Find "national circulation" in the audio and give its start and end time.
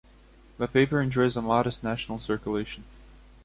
1.83-2.85